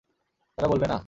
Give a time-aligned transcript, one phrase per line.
[0.57, 0.97] তারা বলবে, না।